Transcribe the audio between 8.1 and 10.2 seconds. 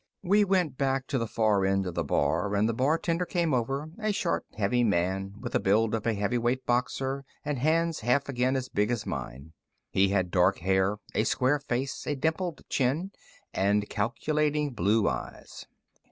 again as big as mine. He